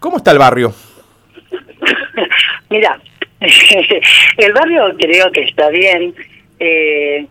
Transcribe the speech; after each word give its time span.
¿Cómo 0.00 0.18
está 0.18 0.30
el 0.32 0.38
barrio? 0.38 0.72
Mira, 2.70 3.00
el 4.36 4.52
barrio 4.52 4.94
creo 4.98 5.30
que 5.32 5.42
está 5.42 5.68
bien. 5.70 6.14
Eh, 6.60 7.26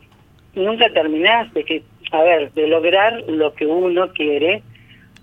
nunca 0.55 0.89
terminás 0.91 1.53
de 1.53 1.63
que, 1.63 1.83
a 2.11 2.21
ver, 2.23 2.51
de 2.53 2.67
lograr 2.67 3.21
lo 3.27 3.53
que 3.53 3.65
uno 3.65 4.11
quiere, 4.13 4.63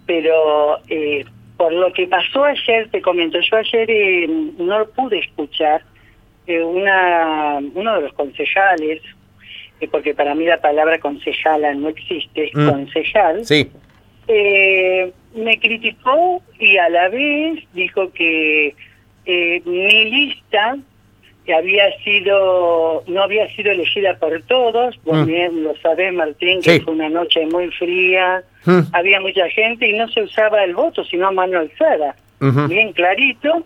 pero 0.07 0.79
eh, 0.89 1.25
por 1.57 1.73
lo 1.73 1.93
que 1.93 2.07
pasó 2.07 2.45
ayer, 2.45 2.89
te 2.91 3.01
comento, 3.01 3.39
yo 3.41 3.57
ayer 3.57 3.91
eh, 3.91 4.27
no 4.59 4.85
pude 4.87 5.19
escuchar 5.21 5.83
eh, 6.47 6.63
una 6.63 7.59
uno 7.75 7.95
de 7.97 8.03
los 8.03 8.13
concejales, 8.13 9.01
eh, 9.81 9.89
porque 9.91 10.15
para 10.15 10.35
mí 10.35 10.45
la 10.45 10.61
palabra 10.61 10.99
concejala 10.99 11.73
no 11.75 11.89
existe, 11.89 12.45
es 12.49 12.55
Mm. 12.55 12.69
concejal, 12.71 13.45
Sí. 13.45 13.71
Eh, 14.29 15.13
me 15.35 15.59
criticó 15.59 16.43
y 16.59 16.77
a 16.77 16.89
la 16.89 17.09
vez 17.09 17.63
dijo 17.73 18.11
que 18.13 18.75
eh, 19.27 19.63
mi 19.65 20.05
lista 20.11 20.77
que 21.45 21.55
había 21.55 21.85
sido 22.03 23.03
no 23.07 23.23
había 23.23 23.47
sido 23.55 23.71
elegida 23.73 24.17
por 24.19 24.41
todos, 24.45 24.99
vos 25.05 25.19
Mm. 25.19 25.27
bien 25.27 25.65
lo 25.65 25.77
sabés 25.77 26.13
Martín, 26.13 26.63
que 26.63 26.71
Sí. 26.77 26.81
fue 26.81 26.95
una 26.95 27.11
noche 27.11 27.45
muy 27.47 27.69
fría, 27.73 28.43
Mm. 28.65 28.81
había 28.93 29.21
mucha 29.21 29.49
gente 29.51 29.87
y 29.89 29.93
no 29.93 30.09
se 30.09 30.23
usaba 30.23 30.65
el 30.65 30.75
voto, 30.75 31.05
sino 31.05 31.27
a 31.29 31.33
mano 31.33 31.59
alzada, 31.59 32.17
bien 32.69 32.93
clarito. 32.93 33.65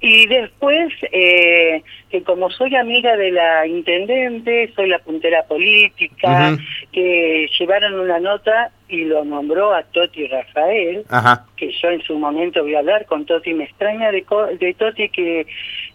Y 0.00 0.26
después, 0.26 0.92
eh, 1.12 1.82
que 2.10 2.22
como 2.22 2.50
soy 2.50 2.74
amiga 2.76 3.16
de 3.16 3.30
la 3.30 3.66
intendente, 3.66 4.70
soy 4.76 4.88
la 4.88 4.98
puntera 4.98 5.44
política, 5.44 6.58
que 6.92 7.48
llevaron 7.58 7.98
una 7.98 8.20
nota 8.20 8.70
y 8.88 9.04
lo 9.04 9.24
nombró 9.24 9.72
a 9.72 9.82
Toti 9.84 10.26
Rafael, 10.26 11.04
Ajá. 11.08 11.46
que 11.56 11.72
yo 11.72 11.88
en 11.88 12.02
su 12.02 12.18
momento 12.18 12.62
voy 12.62 12.74
a 12.74 12.80
hablar 12.80 13.06
con 13.06 13.24
Toti, 13.24 13.54
me 13.54 13.64
extraña 13.64 14.10
de, 14.12 14.24
de 14.60 14.74
Toti 14.74 15.08
que 15.08 15.46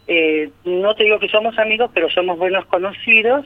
eh, 0.07 0.49
no 0.65 0.95
te 0.95 1.03
digo 1.03 1.19
que 1.19 1.29
somos 1.29 1.57
amigos, 1.59 1.91
pero 1.93 2.09
somos 2.09 2.37
buenos 2.39 2.65
conocidos, 2.65 3.45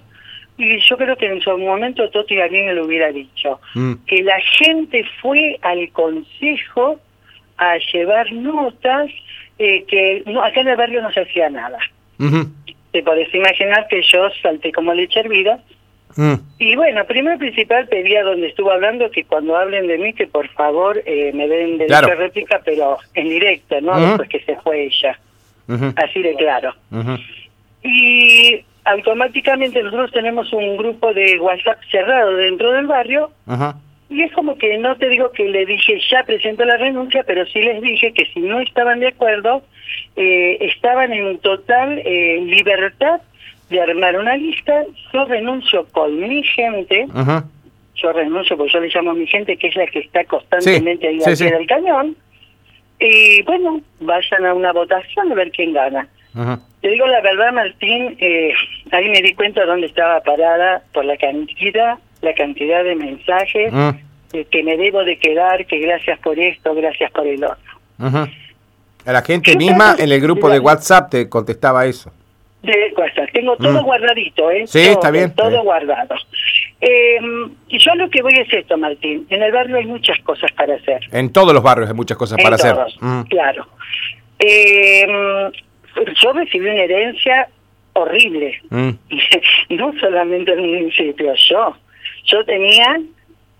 y 0.57 0.79
yo 0.87 0.97
creo 0.97 1.17
que 1.17 1.25
en 1.25 1.41
su 1.41 1.49
momento 1.57 2.09
Toti 2.09 2.39
a 2.39 2.47
mí 2.47 2.61
me 2.63 2.73
lo 2.73 2.85
hubiera 2.85 3.11
dicho, 3.11 3.59
Mm. 3.75 3.93
que 4.07 4.23
la 4.23 4.39
gente 4.59 5.03
fue 5.21 5.57
al 5.61 5.91
consejo 5.91 6.99
a 7.57 7.77
llevar 7.91 8.31
notas, 8.31 9.09
eh, 9.59 9.83
que 9.87 10.23
no, 10.25 10.43
acá 10.43 10.61
en 10.61 10.67
el 10.69 10.75
barrio 10.77 11.01
no 11.01 11.11
se 11.11 11.21
hacía 11.21 11.49
nada. 11.49 11.77
Te 12.91 13.03
podés 13.03 13.33
imaginar 13.33 13.87
que 13.87 14.01
yo 14.03 14.29
salté 14.41 14.71
como 14.71 14.93
leche 14.93 15.19
hervida, 15.19 15.59
Mm. 16.15 16.33
y 16.59 16.75
bueno, 16.75 17.03
primero 17.05 17.39
principal 17.39 17.87
pedía 17.87 18.21
donde 18.23 18.45
estuvo 18.45 18.69
hablando 18.69 19.09
que 19.09 19.23
cuando 19.23 19.57
hablen 19.57 19.87
de 19.87 19.97
mí 19.97 20.13
que 20.13 20.27
por 20.27 20.47
favor 20.49 21.01
eh, 21.07 21.31
me 21.33 21.47
den 21.47 21.79
derecho 21.79 22.01
Claro. 22.01 22.15
réplica, 22.19 22.61
pero 22.63 22.99
en 23.15 23.29
directo, 23.29 23.81
¿no? 23.81 23.93
Ujú. 23.93 24.01
Después 24.01 24.29
que 24.29 24.39
se 24.41 24.55
fue 24.57 24.83
ella. 24.85 25.17
Así 25.95 26.21
de 26.21 26.35
claro. 26.35 26.75
Y 27.83 28.63
automáticamente 28.85 29.81
nosotros 29.81 30.11
tenemos 30.11 30.51
un 30.53 30.77
grupo 30.77 31.13
de 31.13 31.39
WhatsApp 31.39 31.79
cerrado 31.89 32.35
dentro 32.35 32.71
del 32.73 32.85
barrio 32.85 33.31
Ajá. 33.47 33.75
Y 34.13 34.23
es 34.23 34.31
como 34.33 34.57
que 34.57 34.77
no 34.77 34.95
te 34.95 35.09
digo 35.09 35.31
que 35.31 35.45
le 35.45 35.65
dije 35.65 35.99
ya 36.11 36.23
presento 36.23 36.63
la 36.65 36.77
renuncia, 36.77 37.23
pero 37.25 37.45
sí 37.47 37.59
les 37.61 37.81
dije 37.81 38.13
que 38.13 38.25
si 38.27 38.39
no 38.39 38.59
estaban 38.59 38.99
de 38.99 39.07
acuerdo, 39.07 39.63
eh, 40.15 40.57
estaban 40.61 41.11
en 41.11 41.37
total 41.39 41.99
eh, 42.05 42.41
libertad 42.45 43.21
de 43.69 43.81
armar 43.81 44.17
una 44.19 44.37
lista. 44.37 44.83
Yo 45.11 45.25
renuncio 45.25 45.85
con 45.91 46.19
mi 46.19 46.43
gente, 46.43 47.07
Ajá. 47.13 47.45
yo 47.95 48.13
renuncio 48.13 48.55
porque 48.55 48.73
yo 48.73 48.79
le 48.79 48.89
llamo 48.89 49.11
a 49.11 49.15
mi 49.15 49.27
gente, 49.27 49.57
que 49.57 49.67
es 49.67 49.75
la 49.75 49.87
que 49.87 49.99
está 49.99 50.23
constantemente 50.25 51.07
Sí, 51.07 51.13
ahí 51.13 51.19
sí, 51.19 51.29
al 51.29 51.37
pie 51.37 51.47
sí. 51.47 51.53
del 51.57 51.67
cañón. 51.67 52.15
Y 52.99 53.41
bueno, 53.43 53.81
vayan 53.99 54.45
a 54.45 54.53
una 54.53 54.71
votación 54.71 55.31
a 55.31 55.35
ver 55.35 55.51
quién 55.51 55.73
gana. 55.73 56.07
Ajá. 56.35 56.59
Te 56.81 56.89
digo 56.89 57.07
la 57.07 57.21
verdad, 57.21 57.53
Martín, 57.53 58.15
eh, 58.19 58.53
ahí 58.91 59.09
me 59.09 59.21
di 59.21 59.33
cuenta 59.33 59.65
dónde 59.65 59.87
estaba 59.87 60.21
parada 60.21 60.83
por 60.93 61.05
la 61.05 61.15
cantidad, 61.17 61.97
la 62.23 62.33
cantidad 62.33 62.83
de 62.83 62.95
mensajes 62.95 63.71
Mm. 63.71 63.89
eh, 64.33 64.45
que 64.49 64.63
me 64.63 64.77
debo 64.77 65.03
de 65.03 65.17
quedar, 65.19 65.65
que 65.67 65.77
gracias 65.79 66.17
por 66.19 66.39
esto, 66.39 66.73
gracias 66.73 67.11
por 67.11 67.27
el 67.27 67.43
otro. 67.43 68.27
A 69.05 69.11
la 69.11 69.21
gente 69.21 69.55
misma 69.57 69.95
en 69.99 70.11
el 70.11 70.19
grupo 70.21 70.49
de 70.49 70.59
WhatsApp 70.59 71.09
te 71.11 71.29
contestaba 71.29 71.85
eso. 71.85 72.11
De 72.61 72.93
WhatsApp. 72.97 73.29
Tengo 73.33 73.57
todo 73.57 73.81
Mm. 73.81 73.85
guardadito, 73.85 74.49
¿eh? 74.49 74.65
Sí, 74.65 74.83
Todo, 74.85 74.91
está 74.93 75.11
bien, 75.11 75.25
está 75.25 75.35
Todo 75.43 75.49
bien. 75.51 75.63
guardado. 75.63 76.15
Eh, 76.79 77.19
y 77.67 77.77
yo 77.77 77.93
lo 77.95 78.09
que 78.09 78.21
voy 78.21 78.33
es 78.35 78.51
esto, 78.53 78.77
Martín. 78.77 79.25
En 79.29 79.43
el 79.43 79.51
barrio 79.51 79.75
hay 79.75 79.85
muchas 79.85 80.17
cosas 80.19 80.49
para 80.53 80.75
hacer. 80.75 81.01
En 81.11 81.31
todos 81.33 81.53
los 81.53 81.61
barrios 81.61 81.89
hay 81.89 81.95
muchas 81.95 82.17
cosas 82.17 82.37
En 82.39 82.43
para 82.43 82.55
hacer. 82.55 82.73
todos, 82.73 82.97
Mm. 83.01 83.21
Claro. 83.23 83.67
Eh, 84.39 85.05
yo 86.23 86.33
recibí 86.33 86.67
una 86.69 86.83
herencia 86.83 87.49
horrible. 87.93 88.59
Mm. 88.69 88.89
no 89.75 89.93
solamente 89.99 90.53
en 90.53 90.59
el 90.59 90.67
municipio, 90.79 91.33
yo. 91.49 91.75
Yo 92.25 92.43
tenía 92.45 93.01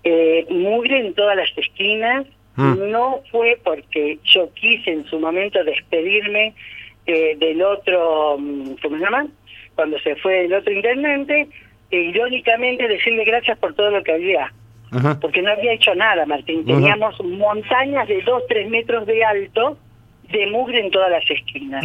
eh, 0.04 0.46
mugre 0.50 1.00
en 1.00 1.14
todas 1.14 1.36
las 1.36 1.50
esquinas. 1.56 2.26
Mm. 2.56 2.90
No 2.90 3.20
fue 3.30 3.58
porque 3.62 4.18
yo 4.24 4.52
quise 4.54 4.92
en 4.92 5.04
su 5.06 5.18
momento 5.18 5.62
despedirme 5.64 6.54
eh, 7.06 7.36
del 7.38 7.62
otro, 7.62 8.36
mm, 8.38 8.74
¿cómo 8.82 8.96
se 8.96 9.02
llama? 9.02 9.26
Cuando 9.74 9.98
se 10.00 10.14
fue 10.16 10.44
el 10.44 10.54
otro 10.54 10.72
intendente, 10.72 11.48
e 11.90 11.96
irónicamente 11.96 12.86
decirle 12.86 13.24
gracias 13.24 13.58
por 13.58 13.74
todo 13.74 13.90
lo 13.90 14.02
que 14.02 14.12
había 14.12 14.52
porque 15.20 15.42
no 15.42 15.50
había 15.50 15.72
hecho 15.72 15.94
nada, 15.94 16.24
Martín. 16.26 16.64
Teníamos 16.64 17.20
montañas 17.22 18.06
de 18.08 18.22
2, 18.22 18.42
3 18.48 18.70
metros 18.70 19.06
de 19.06 19.24
alto 19.24 19.76
de 20.30 20.46
mugre 20.46 20.80
en 20.80 20.90
todas 20.90 21.10
las 21.10 21.28
esquinas. 21.28 21.84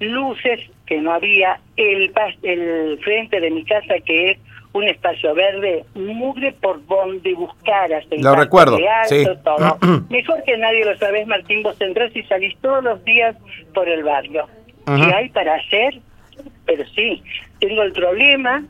Luces 0.00 0.60
que 0.86 1.00
no 1.00 1.12
había, 1.12 1.60
el, 1.76 2.12
el 2.42 2.98
frente 3.02 3.40
de 3.40 3.50
mi 3.50 3.64
casa 3.64 3.98
que 4.04 4.32
es 4.32 4.38
un 4.78 4.88
espacio 4.88 5.34
verde, 5.34 5.84
mugre 5.94 6.52
por 6.52 6.84
donde 6.86 7.34
buscaras. 7.34 8.04
el 8.10 8.22
Lo 8.22 8.34
recuerdo, 8.34 8.76
de 8.76 8.88
alto, 8.88 9.14
sí. 9.14 9.24
todo. 9.44 9.78
Mejor 10.10 10.42
que 10.44 10.56
nadie 10.56 10.84
lo 10.84 10.96
sabés, 10.98 11.26
Martín, 11.26 11.62
vos 11.62 11.80
entrás 11.80 12.14
y 12.14 12.22
salís 12.24 12.56
todos 12.60 12.82
los 12.84 13.04
días 13.04 13.36
por 13.74 13.88
el 13.88 14.02
barrio. 14.02 14.46
Ujú. 14.86 14.96
¿Qué 14.96 15.14
hay 15.14 15.28
para 15.30 15.54
hacer? 15.56 15.94
Pero 16.66 16.84
sí, 16.94 17.22
tengo 17.60 17.82
el 17.82 17.92
problema 17.92 18.64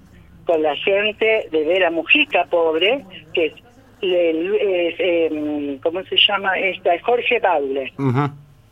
con 0.47 0.63
la 0.63 0.75
gente 0.77 1.49
de 1.51 1.65
Vera 1.65 1.91
Mujica, 1.91 2.45
pobre, 2.47 3.05
que 3.35 3.47
es, 3.47 3.53
el- 4.01 4.55
es, 4.55 4.95
em, 4.99 5.79
¿cómo 5.79 6.03
se 6.05 6.17
llama 6.17 6.59
esta? 6.59 6.99
Jorge 7.01 7.39
Baule, 7.41 7.93
Ujú. 7.99 8.31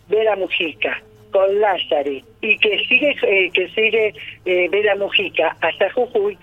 Vera 0.09 0.37
Mujica, 0.37 1.03
con 1.33 1.61
Lázari, 1.61 2.25
y 2.41 2.57
que 2.59 2.79
sigue 2.89 3.15
eh, 3.23 3.51
que 3.53 3.69
sigue 3.71 4.15
eh, 4.47 4.69
Vera 4.71 4.95
Mujica 4.97 5.57
hasta 5.61 5.91
Jujuy, 5.93 6.39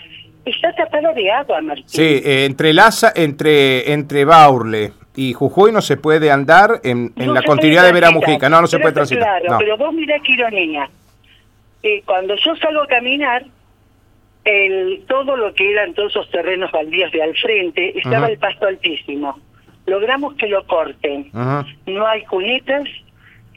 está 0.45 0.73
tapada 0.75 1.13
de 1.13 1.31
agua, 1.31 1.61
Martín. 1.61 1.85
Sí, 1.87 2.21
eh, 2.23 2.45
entre 2.45 2.73
Laza, 2.73 3.11
entre 3.15 3.91
entre 3.93 4.25
Baurle 4.25 4.91
y 5.15 5.33
Jujuy 5.33 5.71
no 5.71 5.81
se 5.81 5.97
puede 5.97 6.31
andar 6.31 6.81
en, 6.83 7.13
en 7.15 7.27
No 7.27 7.33
la 7.33 7.43
continuidad 7.43 7.83
de 7.85 7.91
Vera 7.93 8.07
transitar. 8.07 8.29
Mujica. 8.29 8.49
No, 8.49 8.61
no 8.61 8.67
se 8.67 8.77
Pero 8.77 8.83
puede 8.83 8.93
transitar. 8.95 9.23
Claro, 9.41 9.45
No. 9.53 9.57
pero 9.59 9.77
vos 9.77 9.93
mirá 9.93 10.19
qué 10.19 10.31
ironía. 10.33 10.89
Eh, 11.83 12.01
cuando 12.05 12.35
yo 12.35 12.55
salgo 12.55 12.81
a 12.81 12.87
caminar, 12.87 13.45
el, 14.45 15.03
todo 15.07 15.37
lo 15.37 15.53
que 15.53 15.71
eran 15.71 15.93
todos 15.93 16.11
esos 16.11 16.29
terrenos 16.31 16.71
baldíos 16.71 17.11
de 17.11 17.21
al 17.23 17.35
frente, 17.37 17.97
estaba 17.97 18.27
el 18.27 18.37
pasto 18.37 18.65
altísimo. 18.67 19.39
Logramos 19.85 20.33
que 20.35 20.47
lo 20.47 20.65
corten. 20.65 21.29
No 21.85 22.07
hay 22.07 22.23
cunetas 22.23 22.83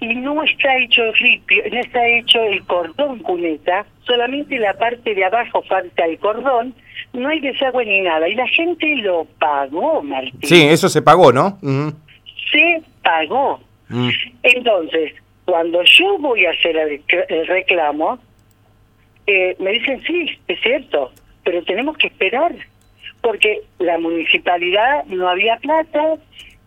y 0.00 0.14
no 0.14 0.42
está 0.42 0.76
hecho 0.78 1.04
el 1.04 1.14
ripio, 1.14 1.62
no 1.72 1.78
está 1.80 2.06
hecho 2.06 2.40
el 2.42 2.62
cordón 2.66 3.20
cuneta, 3.20 3.86
solamente 4.06 4.58
la 4.58 4.74
parte 4.74 5.14
de 5.14 5.24
abajo 5.24 5.62
falta 5.62 6.04
el 6.04 6.18
cordón, 6.18 6.74
no 7.12 7.28
hay 7.28 7.40
desagüe 7.40 7.84
ni 7.84 8.00
nada. 8.00 8.28
Y 8.28 8.34
la 8.34 8.46
gente 8.48 8.96
lo 8.96 9.26
pagó, 9.38 10.02
Martín. 10.02 10.40
Sí, 10.42 10.62
eso 10.62 10.88
se 10.88 11.02
pagó, 11.02 11.32
¿no? 11.32 11.58
Se 12.50 12.82
pagó. 13.02 13.60
Mm. 13.88 14.10
Entonces, 14.42 15.12
cuando 15.44 15.82
yo 15.82 16.18
voy 16.18 16.46
a 16.46 16.50
hacer 16.50 16.76
el, 16.76 17.02
el 17.28 17.46
reclamo, 17.46 18.18
eh, 19.26 19.56
me 19.58 19.72
dicen, 19.72 20.00
sí, 20.06 20.38
es 20.46 20.60
cierto, 20.60 21.12
pero 21.44 21.62
tenemos 21.64 21.96
que 21.98 22.06
esperar, 22.08 22.54
porque 23.20 23.62
la 23.78 23.98
municipalidad 23.98 25.04
no 25.06 25.28
había 25.28 25.56
plata, 25.56 26.14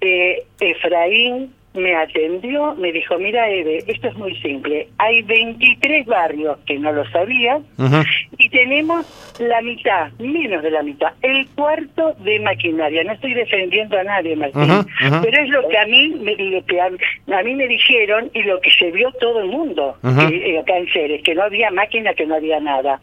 eh, 0.01 0.43
Efraín 0.59 1.53
me 1.73 1.95
atendió, 1.95 2.73
me 2.75 2.91
dijo, 2.91 3.17
mira 3.19 3.47
Eve, 3.49 3.83
esto 3.87 4.07
es 4.07 4.15
muy 4.15 4.35
simple, 4.41 4.87
hay 4.97 5.21
23 5.21 6.05
barrios 6.05 6.57
que 6.65 6.79
no 6.79 6.91
lo 6.91 7.07
sabían 7.11 7.63
Ujú. 7.77 7.97
y 8.37 8.49
tenemos 8.49 9.05
la 9.39 9.61
mitad, 9.61 10.11
menos 10.19 10.63
de 10.63 10.71
la 10.71 10.81
mitad, 10.83 11.13
el 11.21 11.47
cuarto 11.55 12.15
de 12.19 12.39
maquinaria. 12.39 13.03
No 13.03 13.13
estoy 13.13 13.33
defendiendo 13.33 13.97
a 13.97 14.03
nadie, 14.03 14.35
Martín, 14.35 14.85
pero 15.21 15.43
es 15.43 15.49
lo 15.49 15.67
que 15.69 15.77
a 15.77 15.85
mí 15.85 16.09
me, 16.19 16.35
lo 16.35 16.65
que 16.65 16.81
a, 16.81 16.87
a 16.87 17.43
mí 17.43 17.55
me 17.55 17.67
dijeron 17.67 18.29
y 18.33 18.43
lo 18.43 18.59
que 18.61 18.71
se 18.71 18.91
vio 18.91 19.11
todo 19.19 19.41
el 19.41 19.47
mundo 19.47 19.97
que, 20.01 20.35
eh, 20.55 20.59
acá 20.59 20.77
en 20.77 20.87
Ceres, 20.91 21.21
que 21.23 21.35
no 21.35 21.43
había 21.43 21.69
máquina, 21.71 22.13
que 22.13 22.25
no 22.25 22.35
había 22.35 22.59
nada. 22.59 22.99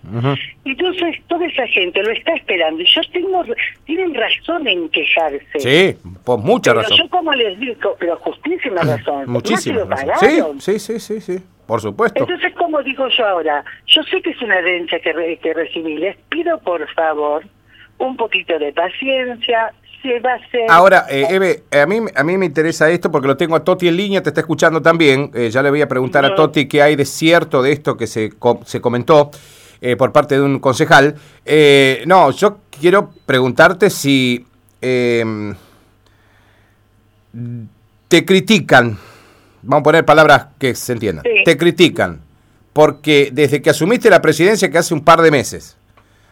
Entonces, 0.64 1.16
toda 1.28 1.46
esa 1.46 1.66
gente 1.68 2.02
lo 2.02 2.10
está 2.10 2.34
esperando 2.34 2.82
y 2.82 2.86
yo 2.86 3.00
tengo, 3.12 3.44
tienen 3.84 4.14
razón 4.14 4.66
en 4.66 4.88
quejarse. 4.88 5.58
Sí, 5.58 5.96
por 6.26 6.40
mucha 6.40 6.72
Pero 6.72 6.82
razón. 6.82 6.98
yo 6.98 7.08
como 7.08 7.32
les 7.32 7.56
digo, 7.60 7.94
pero 8.00 8.16
justicia 8.16 8.72
muchísima 8.72 8.82
razón. 8.96 9.24
Muchísima 9.30 9.78
¿No 9.78 9.84
razón. 9.86 10.08
Sí, 10.18 10.26
pagaron? 10.26 10.60
sí, 10.60 10.78
sí, 10.80 10.98
sí, 11.00 11.20
sí, 11.20 11.38
por 11.66 11.80
supuesto. 11.80 12.18
Entonces, 12.20 12.52
como 12.58 12.82
digo 12.82 13.06
yo 13.16 13.24
ahora, 13.26 13.64
yo 13.86 14.02
sé 14.02 14.20
que 14.20 14.30
es 14.30 14.42
una 14.42 14.58
herencia 14.58 14.98
que, 15.00 15.12
re- 15.12 15.38
que 15.38 15.54
recibí. 15.54 15.96
Les 15.98 16.16
pido, 16.28 16.58
por 16.58 16.84
favor, 16.94 17.44
un 17.98 18.16
poquito 18.16 18.58
de 18.58 18.72
paciencia. 18.72 19.72
Se 20.02 20.18
va 20.20 20.32
a 20.32 20.34
hacer... 20.34 20.60
Ahora, 20.68 21.06
eh, 21.08 21.26
Eve, 21.30 21.62
eh, 21.70 21.80
a 21.80 21.86
mí, 21.86 21.98
a 22.14 22.22
mí 22.24 22.36
me 22.36 22.46
interesa 22.46 22.90
esto 22.90 23.10
porque 23.10 23.28
lo 23.28 23.36
tengo 23.36 23.54
a 23.56 23.62
Toti 23.64 23.86
en 23.88 23.96
línea, 23.96 24.22
te 24.22 24.30
está 24.30 24.40
escuchando 24.40 24.82
también. 24.82 25.30
Eh, 25.34 25.48
ya 25.50 25.62
le 25.62 25.70
voy 25.70 25.80
a 25.80 25.88
preguntar 25.88 26.24
a. 26.24 26.34
Toti 26.34 26.66
qué 26.68 26.82
hay 26.82 26.96
de 26.96 27.04
cierto 27.04 27.62
de 27.62 27.70
esto 27.72 27.96
que 27.96 28.06
se, 28.08 28.30
co- 28.30 28.60
se 28.64 28.80
comentó 28.80 29.30
eh, 29.80 29.96
por 29.96 30.10
parte 30.12 30.34
de 30.36 30.42
un 30.42 30.58
concejal. 30.58 31.14
Eh, 31.44 32.02
no, 32.06 32.30
yo 32.32 32.58
quiero 32.80 33.10
preguntarte 33.26 33.90
si 33.90 34.44
eh, 34.82 35.24
te 38.08 38.24
critican, 38.24 38.96
vamos 39.62 39.80
a 39.80 39.82
poner 39.84 40.04
palabras 40.04 40.46
que 40.58 40.74
se 40.74 40.92
entiendan, 40.92 41.24
Sí. 41.24 41.44
te 41.44 41.56
critican 41.56 42.20
porque 42.72 43.30
desde 43.32 43.62
que 43.62 43.70
asumiste 43.70 44.10
la 44.10 44.20
presidencia 44.22 44.70
que 44.70 44.78
hace 44.78 44.94
un 44.94 45.04
par 45.04 45.20
de 45.22 45.30
meses, 45.30 45.78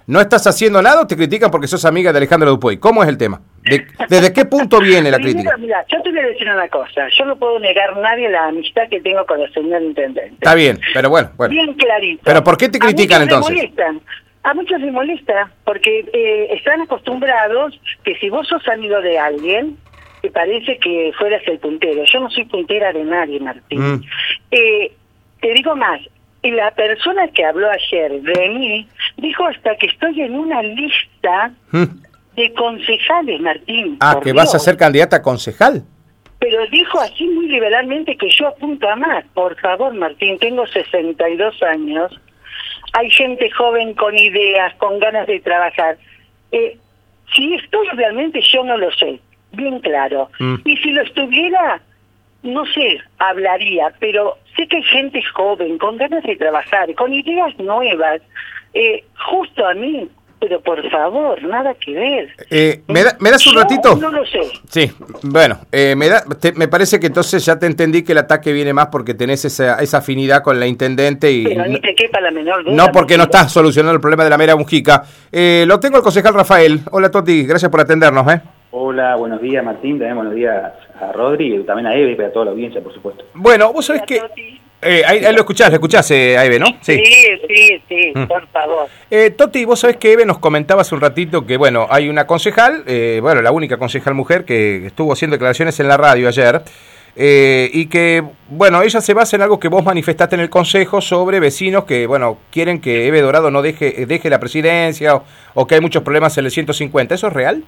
no 0.06 0.21
estás 0.21 0.47
haciendo 0.47 0.83
nada 0.83 1.01
o 1.01 1.06
te 1.06 1.17
critican 1.17 1.51
porque 1.51 1.67
sos 1.67 1.85
amiga 1.87 2.12
de 2.12 2.19
Alejandro 2.19 2.51
Dupuy. 2.51 2.77
¿Cómo 2.77 3.03
es 3.03 3.09
el 3.09 3.17
tema? 3.17 3.41
De- 3.62 3.87
¿Desde 4.11 4.35
qué 4.35 4.45
punto 4.45 4.79
viene 4.79 5.11
la 5.11 5.17
Primero, 5.19 5.37
crítica? 5.39 5.56
mira, 5.56 5.83
yo 5.91 6.03
te 6.03 6.11
voy 6.11 6.19
a 6.21 6.27
decir 6.27 6.47
una 6.51 6.69
cosa. 6.69 7.09
Yo 7.19 7.25
no 7.25 7.37
puedo 7.37 7.59
negar 7.59 7.89
a 7.95 8.01
nadie 8.01 8.29
la 8.29 8.49
amistad 8.49 8.83
que 8.91 9.01
tengo 9.01 9.25
con 9.25 9.41
el 9.41 9.51
señor 9.55 9.81
intendente. 9.83 10.35
Está 10.35 10.55
bien, 10.55 10.79
pero 10.93 11.09
bueno, 11.09 11.31
bueno. 11.39 11.51
Bien 11.53 11.73
clarito. 11.73 12.21
Pero 12.23 12.45
¿por 12.45 12.59
qué 12.59 12.69
te 12.69 12.77
A 12.77 12.81
critican, 12.81 13.23
muchos 13.23 13.37
entonces? 13.39 13.56
les 13.56 13.71
molestan. 13.73 14.01
A 14.43 14.53
muchos 14.53 14.79
les 14.83 14.93
molesta 14.93 15.51
porque 15.65 16.01
eh, 16.12 16.49
están 16.55 16.83
acostumbrados 16.83 17.81
que 18.05 18.15
si 18.17 18.29
vos 18.29 18.47
sos 18.47 18.69
amigo 18.69 19.01
de 19.01 19.19
alguien, 19.19 19.79
te 20.25 20.31
parece 20.31 20.79
que 20.79 21.12
fueras 21.19 21.43
el 21.47 21.59
puntero. 21.59 22.03
Yo 22.11 22.19
no 22.21 22.31
soy 22.31 22.47
puntera 22.47 22.94
de 22.94 23.05
nadie, 23.05 23.38
Martín. 23.41 23.79
Mm. 23.79 24.03
Eh, 24.50 24.91
te 25.43 25.53
digo 25.53 25.76
más, 25.76 26.00
la 26.43 26.71
persona 26.71 27.29
que 27.29 27.44
habló 27.44 27.69
ayer 27.71 28.23
de 28.23 28.49
mí 28.49 28.88
dijo 29.19 29.44
hasta 29.44 29.76
que 29.76 29.87
estoy 29.88 30.23
en 30.23 30.35
una 30.35 30.62
lista 30.62 31.53
Mm. 31.73 31.85
de 32.37 32.55
concejales, 32.55 33.38
Martín. 33.43 33.99
Ah, 34.00 34.19
que 34.23 34.32
vas 34.32 34.55
a 34.55 34.59
ser 34.59 34.79
candidata 34.79 35.17
a 35.17 35.23
concejal. 35.23 35.82
Pero 36.38 36.67
dijo 36.69 36.99
así 37.00 37.27
muy 37.27 37.47
liberalmente 37.49 38.17
que 38.17 38.31
yo 38.31 38.49
apunto 38.49 38.88
a 38.88 38.97
más. 38.97 39.27
Por 39.35 39.61
favor, 39.61 39.93
Martín, 39.93 40.38
tengo 40.38 40.67
62 40.67 41.62
años. 41.65 42.19
Hay 42.94 43.11
gente 43.11 43.50
joven 43.50 43.93
con 43.93 44.19
ideas, 44.19 44.75
con 44.77 44.99
ganas 45.00 45.27
de 45.27 45.38
trabajar. 45.41 45.99
Eh, 46.50 46.79
si 47.35 47.55
estoy 47.56 47.87
realmente, 47.94 48.41
yo 48.41 48.65
no 48.65 48.79
lo 48.79 48.91
sé. 48.93 49.20
Bien 49.55 49.81
claro. 49.81 50.31
Mm. 50.39 50.55
Y 50.65 50.77
si 50.79 50.91
lo 50.93 51.03
estuviera, 51.03 51.81
no 52.43 52.65
sé, 52.67 52.99
hablaría. 53.19 53.93
Pero 54.01 54.39
sé 54.56 54.67
que 54.69 54.77
hay 54.79 54.83
gente 54.85 55.23
joven, 55.35 55.79
con 55.79 55.97
ganas 55.97 56.23
de 56.25 56.37
trabajar, 56.37 56.95
con 56.95 57.12
ideas 57.12 57.59
nuevas. 57.59 58.21
Eh, 58.75 59.05
justo 59.31 59.67
a 59.67 59.75
mí. 59.75 60.09
Pero 60.41 60.61
por 60.61 60.91
favor, 60.91 61.43
nada 61.45 61.73
que 61.75 61.95
ver. 61.95 62.29
Eh, 62.51 62.83
¿me, 62.89 63.03
da- 63.03 63.17
¿Me 63.19 63.31
das 63.31 63.47
un 63.47 63.55
Yo 63.55 63.61
ratito? 63.61 63.97
No 63.97 64.11
lo 64.11 64.27
sé. 64.27 64.41
Sí, 64.69 64.93
bueno, 65.23 65.59
eh, 65.73 65.95
me, 65.97 66.09
da, 66.11 66.23
te- 66.39 66.53
me 66.53 66.69
parece 66.69 67.01
que 67.01 67.06
entonces 67.06 67.43
ya 67.47 67.59
te 67.59 67.65
entendí 67.65 68.03
que 68.05 68.12
el 68.12 68.19
ataque 68.19 68.53
viene 68.53 68.75
más 68.75 68.89
porque 68.89 69.15
tenés 69.15 69.47
esa, 69.47 69.77
esa 69.81 69.99
afinidad 69.99 70.43
con 70.43 70.61
la 70.61 70.67
intendente 70.67 71.33
y 71.33 71.45
Pero 71.45 71.65
ni 71.67 71.81
te 71.81 71.95
quepa 71.95 72.21
la 72.21 72.31
menor 72.31 72.62
duda. 72.62 72.75
no 72.75 72.93
porque 72.93 73.17
no 73.17 73.23
estás 73.23 73.53
solucionando 73.53 73.95
el 73.95 74.03
problema 74.03 74.25
de 74.25 74.31
la 74.31 74.37
mera 74.37 74.55
Mujica. 74.55 75.05
Eh, 75.33 75.65
lo 75.67 75.81
tengo 75.81 75.97
el 75.97 76.03
concejal 76.03 76.35
Rafael. 76.35 76.81
Hola 76.91 77.11
Toti, 77.11 77.45
gracias 77.47 77.71
por 77.71 77.81
atendernos. 77.81 78.31
¿eh? 78.31 78.43
Hola, 78.76 79.15
buenos 79.15 79.41
días 79.41 79.65
Martín, 79.65 79.99
también 80.00 80.17
buenos 80.17 80.35
días 80.35 80.73
a 81.00 81.12
Rodri 81.12 81.62
también 81.65 81.87
a 81.87 81.94
Eve 81.94 82.17
y 82.19 82.23
a 82.25 82.32
toda 82.32 82.47
la 82.47 82.50
audiencia, 82.50 82.81
por 82.82 82.93
supuesto. 82.93 83.25
Bueno, 83.32 83.73
vos 83.73 83.87
sabés 83.87 84.03
que... 84.03 84.21
Eh, 84.82 85.03
ahí, 85.06 85.25
ahí 85.25 85.32
lo 85.32 85.38
escuchás, 85.43 85.69
lo 85.69 85.75
escuchás 85.75 86.11
eh, 86.11 86.37
a 86.37 86.44
Eve, 86.44 86.59
¿no? 86.59 86.67
Sí, 86.81 87.00
sí, 87.49 87.82
sí, 87.88 88.12
Mm. 88.17 88.25
por 88.26 88.49
favor. 88.49 88.88
Eh, 89.09 89.31
Toti, 89.31 89.65
vos 89.65 89.79
sabés 89.79 89.97
que 89.99 90.12
Eve 90.12 90.26
nos 90.26 90.38
comentaba 90.38 90.81
hace 90.82 90.93
un 90.93 91.00
ratito 91.00 91.47
que, 91.47 91.56
bueno, 91.56 91.87
hay 91.88 92.09
una 92.09 92.26
concejal, 92.26 92.82
eh, 92.88 93.21
bueno, 93.23 93.43
la 93.43 93.53
única 93.53 93.76
concejal 93.76 94.15
mujer 94.15 94.44
que 94.44 94.85
estuvo 94.87 95.12
haciendo 95.12 95.37
declaraciones 95.37 95.79
en 95.79 95.87
la 95.87 95.97
radio 95.97 96.27
ayer, 96.27 96.61
eh, 97.15 97.70
y 97.73 97.87
que, 97.87 98.25
bueno, 98.49 98.82
ella 98.82 99.00
se 99.00 99.15
basa 99.15 99.37
en 99.37 99.43
algo 99.43 99.61
que 99.61 99.69
vos 99.69 99.85
manifestaste 99.85 100.35
en 100.35 100.41
el 100.41 100.50
Consejo 100.50 101.00
sobre 101.00 101.38
vecinos 101.38 101.85
que, 101.85 102.09
bueno, 102.09 102.38
quieren 102.50 102.81
que 102.81 103.06
Eve 103.06 103.20
Dorado 103.20 103.53
no 103.53 103.62
deje, 103.62 104.05
deje 104.05 104.29
la 104.29 104.41
presidencia 104.41 105.15
o, 105.15 105.23
o 105.55 105.67
que 105.69 105.77
hay 105.77 105.81
muchos 105.81 106.03
problemas 106.03 106.37
en 106.38 106.47
el 106.47 106.50
150. 106.50 107.15
¿Eso 107.15 107.29
es 107.29 107.32
real? 107.32 107.62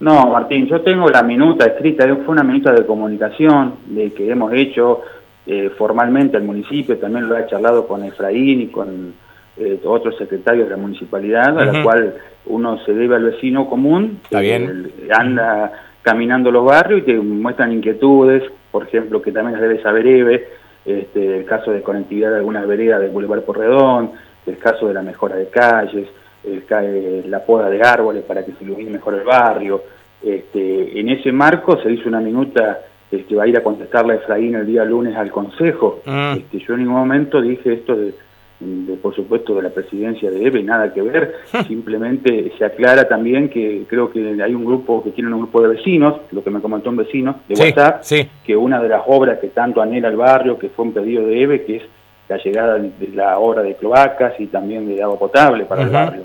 No, 0.00 0.28
Martín, 0.28 0.66
yo 0.66 0.80
tengo 0.82 1.08
la 1.08 1.22
minuta 1.22 1.66
escrita, 1.66 2.04
fue 2.24 2.28
una 2.28 2.44
minuta 2.44 2.72
de 2.72 2.86
comunicación 2.86 3.74
de 3.86 4.12
que 4.12 4.30
hemos 4.30 4.52
hecho 4.52 5.02
eh, 5.46 5.70
formalmente 5.76 6.36
al 6.36 6.44
municipio, 6.44 6.98
también 6.98 7.28
lo 7.28 7.36
he 7.36 7.46
charlado 7.46 7.86
con 7.86 8.04
Efraín 8.04 8.60
y 8.60 8.66
con 8.68 9.14
eh, 9.56 9.80
otros 9.84 10.16
secretarios 10.16 10.68
de 10.68 10.76
la 10.76 10.80
municipalidad, 10.80 11.58
a 11.58 11.64
la 11.64 11.82
cual 11.82 12.14
uno 12.46 12.78
se 12.84 12.94
debe 12.94 13.16
al 13.16 13.24
vecino 13.24 13.68
común, 13.68 14.20
Está 14.22 14.40
bien. 14.40 14.92
eh, 14.98 15.08
anda 15.12 15.72
caminando 16.02 16.50
los 16.52 16.64
barrios 16.64 17.00
y 17.00 17.02
te 17.02 17.14
muestran 17.14 17.72
inquietudes, 17.72 18.44
por 18.70 18.84
ejemplo, 18.84 19.20
que 19.20 19.32
también 19.32 19.54
las 19.54 19.62
debe 19.62 19.82
saber 19.82 20.06
Eve, 20.06 20.48
este, 20.84 21.38
el 21.38 21.44
caso 21.44 21.72
de 21.72 21.82
conectividad 21.82 22.30
de 22.30 22.36
algunas 22.36 22.66
veredas 22.66 23.00
del 23.00 23.10
Boulevard 23.10 23.42
Porredón, 23.42 24.12
el 24.46 24.58
caso 24.58 24.86
de 24.86 24.94
la 24.94 25.02
mejora 25.02 25.36
de 25.36 25.48
calles, 25.48 26.08
el 26.44 26.64
eh, 26.70 27.24
la 27.26 27.44
poda 27.44 27.68
de 27.70 27.82
árboles 27.82 28.24
para 28.24 28.44
que 28.44 28.52
se 28.52 28.64
ilumine 28.64 28.90
mejor 28.90 29.14
el 29.14 29.24
barrio. 29.24 29.82
Este, 30.22 30.98
en 30.98 31.08
ese 31.10 31.30
marco 31.32 31.80
se 31.80 31.90
hizo 31.92 32.08
una 32.08 32.20
minuta 32.20 32.80
que 33.10 33.34
va 33.34 33.44
a 33.44 33.46
ir 33.46 33.56
a 33.56 33.62
contestarle 33.62 34.14
a 34.14 34.16
Efraín 34.16 34.54
el 34.54 34.66
día 34.66 34.84
lunes 34.84 35.16
al 35.16 35.30
Consejo. 35.30 36.00
Mm. 36.04 36.38
Este, 36.38 36.58
yo 36.58 36.74
en 36.74 36.80
ningún 36.80 36.96
momento 36.96 37.40
dije 37.40 37.72
esto 37.72 37.96
de, 37.96 38.12
de, 38.60 38.96
por 38.96 39.14
supuesto, 39.14 39.54
de 39.54 39.62
la 39.62 39.70
presidencia 39.70 40.30
de 40.30 40.44
EVE, 40.44 40.62
nada 40.62 40.92
que 40.92 41.00
ver. 41.02 41.34
Simplemente 41.66 42.52
se 42.58 42.64
aclara 42.64 43.08
también 43.08 43.48
que 43.48 43.84
creo 43.88 44.10
que 44.10 44.20
hay 44.42 44.54
un 44.54 44.64
grupo, 44.64 45.02
que 45.02 45.10
tienen 45.10 45.32
un 45.32 45.40
grupo 45.40 45.62
de 45.62 45.68
vecinos, 45.68 46.20
lo 46.32 46.42
que 46.42 46.50
me 46.50 46.60
comentó 46.60 46.90
un 46.90 46.96
vecino 46.96 47.40
de 47.48 47.56
Sí, 47.56 47.62
WhatsApp, 47.62 48.02
sí. 48.02 48.28
que 48.44 48.56
una 48.56 48.80
de 48.82 48.88
las 48.88 49.02
obras 49.06 49.38
que 49.38 49.48
tanto 49.48 49.80
anhela 49.80 50.08
el 50.08 50.16
barrio, 50.16 50.58
que 50.58 50.68
fue 50.68 50.84
un 50.84 50.92
pedido 50.92 51.26
de 51.26 51.42
EVE, 51.42 51.64
que 51.64 51.76
es 51.76 51.82
la 52.28 52.36
llegada 52.38 52.78
de 52.78 53.08
la 53.14 53.38
obra 53.38 53.62
de 53.62 53.74
cloacas 53.74 54.34
y 54.38 54.46
también 54.46 54.86
de 54.86 55.02
agua 55.02 55.18
potable 55.18 55.64
para 55.64 55.82
el 55.82 55.88
barrio. 55.90 56.24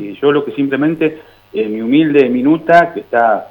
Y 0.00 0.14
yo 0.20 0.32
lo 0.32 0.44
que 0.44 0.52
simplemente, 0.52 1.18
en 1.52 1.74
mi 1.74 1.80
humilde 1.82 2.28
minuta, 2.28 2.92
que 2.94 3.00
está 3.00 3.48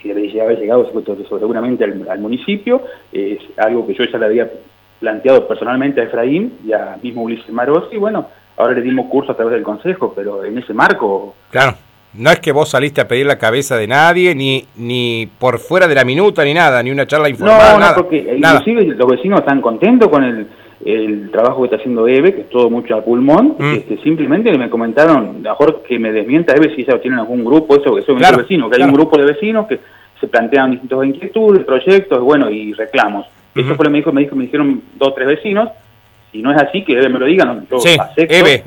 que 0.00 0.12
debería 0.12 0.42
haber 0.42 0.58
llegado 0.60 0.86
seguramente 1.28 1.82
al, 1.82 2.06
al 2.08 2.18
municipio, 2.20 2.82
es 3.10 3.38
algo 3.56 3.86
que 3.86 3.94
yo 3.94 4.04
ya 4.04 4.18
le 4.18 4.26
había 4.26 4.50
planteado 5.00 5.48
personalmente 5.48 6.00
a 6.00 6.04
Efraín 6.04 6.58
y 6.64 6.72
a 6.72 6.98
mismo 7.02 7.22
Ulises 7.22 7.50
Maros, 7.50 7.88
y 7.90 7.96
bueno, 7.96 8.26
ahora 8.58 8.74
le 8.74 8.82
dimos 8.82 9.06
curso 9.06 9.32
a 9.32 9.34
través 9.34 9.54
del 9.54 9.62
Consejo, 9.62 10.12
pero 10.14 10.44
en 10.44 10.58
ese 10.58 10.72
marco 10.74 11.34
Claro. 11.50 11.74
No 12.16 12.30
es 12.30 12.38
que 12.38 12.52
vos 12.52 12.68
saliste 12.68 13.00
a 13.00 13.08
pedir 13.08 13.26
la 13.26 13.38
cabeza 13.38 13.76
de 13.76 13.88
nadie, 13.88 14.36
ni, 14.36 14.64
ni 14.76 15.28
por 15.38 15.58
fuera 15.58 15.88
de 15.88 15.96
la 15.96 16.04
minuta, 16.04 16.44
ni 16.44 16.54
nada, 16.54 16.80
ni 16.80 16.92
una 16.92 17.08
charla 17.08 17.28
informal, 17.28 17.58
No, 17.58 17.72
no, 17.72 17.78
nada. 17.80 17.94
porque 17.96 18.36
nada. 18.38 18.60
inclusive 18.60 18.94
los 18.94 19.10
vecinos 19.10 19.40
están 19.40 19.60
contentos 19.60 20.08
con 20.08 20.22
el, 20.22 20.46
el 20.84 21.30
trabajo 21.30 21.60
que 21.60 21.64
está 21.66 21.76
haciendo 21.76 22.06
Eve, 22.08 22.34
que 22.34 22.40
es 22.42 22.48
todo 22.50 22.70
mucho 22.70 22.94
a 22.96 23.04
pulmón. 23.04 23.56
Mm. 23.58 23.74
Este, 23.74 23.98
simplemente 24.02 24.56
me 24.56 24.70
comentaron, 24.70 25.42
mejor 25.42 25.82
que 25.82 25.98
me 25.98 26.12
desmienta 26.12 26.54
Eve 26.54 26.74
si 26.74 26.82
ellos 26.82 27.00
tienen 27.00 27.20
algún 27.20 27.44
grupo, 27.44 27.76
eso 27.76 27.94
que 27.94 28.02
son 28.02 28.16
Claro, 28.18 28.38
vecinos, 28.38 28.70
que 28.70 28.76
claro. 28.76 28.84
hay 28.84 28.94
un 28.94 28.96
grupo 29.00 29.18
de 29.18 29.24
vecinos 29.24 29.66
que 29.66 29.78
se 30.20 30.26
plantean 30.28 30.70
distintas 30.72 31.04
inquietudes, 31.04 31.64
proyectos, 31.64 32.20
bueno, 32.20 32.50
y 32.50 32.72
reclamos. 32.72 33.26
Eso 33.54 33.74
fue 33.76 33.84
lo 33.84 33.84
que 33.84 33.90
me 33.90 33.98
dijo, 33.98 34.12
me 34.12 34.20
dijo, 34.22 34.34
me 34.36 34.44
dijeron 34.44 34.82
dos 34.96 35.08
o 35.10 35.12
tres 35.12 35.28
vecinos. 35.28 35.68
Si 36.32 36.42
no 36.42 36.50
es 36.50 36.60
así, 36.60 36.82
que 36.82 36.94
Eve 36.94 37.08
me 37.08 37.18
lo 37.20 37.26
diga, 37.26 37.44
no, 37.44 37.62
yo 37.70 37.78
Sí, 37.78 37.96
acepto 37.98 38.34
Eve. 38.34 38.64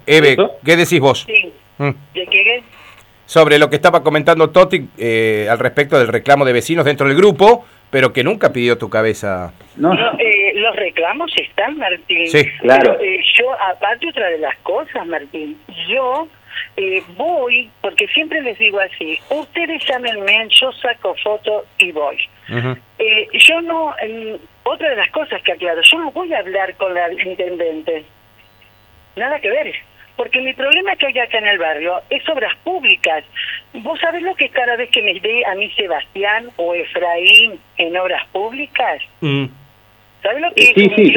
¿qué 0.63 0.77
decís 0.77 0.99
vos? 1.01 1.25
Sí. 1.27 1.51
Mm. 1.77 1.89
¿De 2.13 2.25
qué? 2.27 2.63
Sobre 3.25 3.59
lo 3.59 3.69
que 3.69 3.75
estaba 3.75 4.01
comentando 4.01 4.49
Toti 4.51 4.87
eh, 4.97 5.47
al 5.51 5.59
respecto 5.59 5.99
del 5.99 6.07
reclamo 6.07 6.45
de 6.45 6.53
vecinos 6.53 6.85
dentro 6.85 7.07
del 7.09 7.17
grupo, 7.17 7.65
pero 7.89 8.13
que 8.13 8.23
nunca 8.23 8.51
pidió 8.51 8.77
tu 8.77 8.89
cabeza. 8.89 9.53
No, 9.75 9.93
No, 9.93 10.19
eh, 10.19 10.53
los 10.55 10.75
reclamos 10.75 11.31
están, 11.37 11.77
Martín. 11.77 12.27
Sí. 12.27 12.45
Claro. 12.59 12.97
Pero, 12.97 13.01
eh, 13.01 13.23
yo, 13.37 13.53
aparte 13.61 14.09
otra 14.09 14.27
de 14.29 14.39
las 14.39 14.57
cosas, 14.57 15.05
Martín, 15.07 15.57
yo 15.87 16.27
eh, 16.75 17.01
voy, 17.15 17.69
porque 17.81 18.07
siempre 18.07 18.41
les 18.41 18.57
digo 18.59 18.79
así, 18.79 19.19
ustedes 19.29 19.83
llámenme, 19.87 20.47
yo 20.49 20.71
saco 20.73 21.15
foto 21.23 21.65
y 21.77 21.91
voy. 21.91 22.17
Eh, 22.99 23.27
yo 23.33 23.61
no, 23.61 23.93
otra 24.63 24.89
de 24.89 24.95
las 24.95 25.09
cosas 25.11 25.41
que 25.43 25.51
aclaro, 25.53 25.81
yo 25.81 25.99
no 25.99 26.11
voy 26.11 26.33
a 26.33 26.39
hablar 26.39 26.75
con 26.75 26.93
la 26.93 27.11
intendente. 27.11 28.03
Nada 29.15 29.39
que 29.39 29.49
ver. 29.49 29.73
Porque 30.15 30.41
mi 30.41 30.53
problema 30.53 30.95
que 30.95 31.07
hay 31.07 31.19
acá 31.19 31.37
en 31.37 31.47
el 31.47 31.59
barrio 31.59 32.01
es 32.09 32.27
obras 32.27 32.55
públicas. 32.63 33.23
¿Vos 33.83 33.99
sabés 33.99 34.21
lo 34.23 34.35
que 34.35 34.49
cada 34.49 34.75
vez 34.75 34.89
que 34.89 35.01
me 35.01 35.19
ve 35.19 35.45
a 35.45 35.55
mí 35.55 35.69
Sebastián 35.71 36.49
o 36.57 36.73
Efraín 36.73 37.59
en 37.77 37.97
obras 37.97 38.25
públicas? 38.27 39.01
Mm. 39.21 39.45
¿Sabes 40.23 40.41
lo 40.41 40.53
que 40.53 40.61
Sí, 40.61 40.73
es? 40.75 40.95
Que 40.95 40.95
sí, 40.95 41.13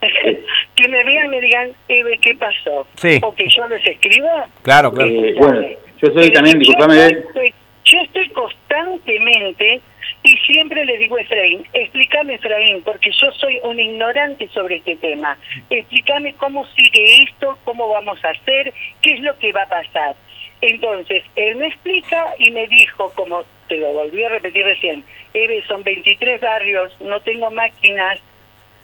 que 0.76 0.88
me 0.88 1.04
vean 1.04 1.26
y 1.26 1.28
me 1.28 1.40
digan, 1.40 1.70
Eve, 1.88 2.18
¿qué 2.20 2.34
pasó? 2.34 2.86
Sí. 2.96 3.18
O 3.22 3.34
que 3.34 3.48
yo 3.48 3.66
les 3.68 3.84
escriba. 3.86 4.46
Claro, 4.62 4.92
claro. 4.92 5.10
Eh, 5.10 5.34
bueno, 5.38 5.62
yo 5.62 6.08
soy 6.08 6.14
Pero 6.14 6.32
también, 6.32 6.54
yo 6.56 6.60
disculpame, 6.60 7.06
estoy 7.06 7.54
Yo 7.84 7.98
estoy 8.00 8.28
constantemente 8.30 9.80
y 10.22 10.36
siempre 10.38 10.84
le 10.84 10.98
digo 10.98 11.16
a 11.16 11.20
Efraín, 11.20 11.64
explícame 11.72 12.34
Efraín, 12.34 12.82
porque 12.82 13.10
yo 13.10 13.30
soy 13.32 13.60
un 13.62 13.78
ignorante 13.78 14.48
sobre 14.48 14.76
este 14.76 14.96
tema. 14.96 15.38
Explícame 15.70 16.34
cómo 16.34 16.66
sigue 16.74 17.22
esto, 17.22 17.56
cómo 17.64 17.88
vamos 17.88 18.22
a 18.24 18.30
hacer, 18.30 18.72
qué 19.02 19.14
es 19.14 19.20
lo 19.20 19.38
que 19.38 19.52
va 19.52 19.62
a 19.62 19.68
pasar. 19.68 20.16
Entonces, 20.60 21.22
él 21.36 21.56
me 21.56 21.68
explica 21.68 22.34
y 22.38 22.50
me 22.50 22.66
dijo, 22.68 23.12
como 23.14 23.42
te 23.68 23.76
lo 23.78 23.92
volví 23.92 24.24
a 24.24 24.28
repetir 24.30 24.64
recién, 24.64 25.04
Eve, 25.34 25.62
son 25.66 25.82
23 25.82 26.40
barrios, 26.40 26.96
no 27.00 27.20
tengo 27.20 27.50
máquinas, 27.50 28.18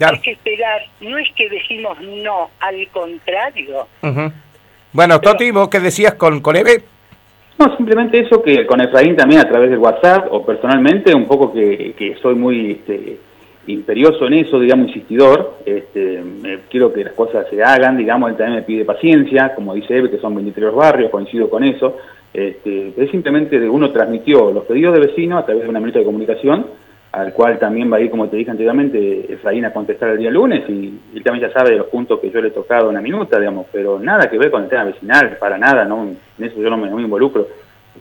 hay 0.00 0.18
que 0.20 0.32
esperar. 0.32 0.82
No 1.00 1.18
es 1.18 1.30
que 1.32 1.48
decimos 1.48 1.98
no, 2.00 2.50
al 2.60 2.88
contrario. 2.88 3.86
Bueno, 4.92 5.20
Toti, 5.20 5.50
¿vos 5.50 5.68
qué 5.68 5.80
decías 5.80 6.14
con, 6.14 6.40
con 6.40 6.56
Eve? 6.56 6.82
No, 7.58 7.76
simplemente 7.76 8.18
eso 8.18 8.42
que 8.42 8.66
con 8.66 8.80
Efraín 8.80 9.16
también 9.16 9.40
a 9.40 9.48
través 9.48 9.70
del 9.70 9.78
WhatsApp 9.78 10.26
o 10.30 10.44
personalmente, 10.44 11.14
un 11.14 11.26
poco 11.26 11.52
que, 11.52 11.94
que 11.96 12.16
soy 12.20 12.34
muy 12.34 12.72
este, 12.72 13.18
imperioso 13.66 14.26
en 14.26 14.34
eso, 14.34 14.58
digamos, 14.58 14.88
insistidor. 14.88 15.58
Este, 15.64 16.22
quiero 16.70 16.92
que 16.92 17.04
las 17.04 17.12
cosas 17.12 17.46
se 17.48 17.62
hagan, 17.62 17.96
digamos, 17.96 18.30
él 18.30 18.36
también 18.36 18.56
me 18.56 18.62
pide 18.62 18.84
paciencia, 18.84 19.54
como 19.54 19.74
dice 19.74 19.96
Eve, 19.96 20.10
que 20.10 20.18
son 20.18 20.34
23 20.34 20.72
barrios, 20.74 21.10
coincido 21.10 21.48
con 21.48 21.64
eso. 21.64 21.96
Este, 22.32 22.94
es 22.96 23.10
simplemente 23.10 23.60
de 23.60 23.68
uno 23.68 23.90
transmitió 23.90 24.50
los 24.52 24.64
pedidos 24.64 24.94
de 24.94 25.06
vecinos 25.06 25.42
a 25.42 25.46
través 25.46 25.64
de 25.64 25.68
una 25.68 25.80
minuta 25.80 25.98
de 25.98 26.04
comunicación, 26.04 26.66
al 27.12 27.34
cual 27.34 27.58
también 27.58 27.92
va 27.92 27.98
a 27.98 28.00
ir, 28.00 28.10
como 28.10 28.28
te 28.28 28.36
dije 28.36 28.50
anteriormente, 28.50 29.34
Efraín 29.34 29.66
a 29.66 29.72
contestar 29.72 30.08
el 30.10 30.18
día 30.18 30.30
lunes, 30.30 30.64
y 30.68 30.98
él 31.14 31.22
también 31.22 31.46
ya 31.46 31.52
sabe 31.52 31.72
de 31.72 31.76
los 31.76 31.88
puntos 31.88 32.18
que 32.20 32.30
yo 32.30 32.40
le 32.40 32.48
he 32.48 32.52
tocado 32.52 32.88
en 32.88 32.94
la 32.94 33.02
minuta, 33.02 33.38
digamos, 33.38 33.66
pero 33.70 33.98
nada 33.98 34.30
que 34.30 34.38
ver 34.38 34.50
con 34.50 34.62
el 34.62 34.70
tema 34.70 34.84
vecinal, 34.84 35.36
para 35.38 35.58
nada, 35.58 35.84
no 35.84 36.04
en 36.04 36.44
eso 36.44 36.58
yo 36.58 36.70
no 36.70 36.78
me, 36.78 36.88
involucro, 36.88 37.46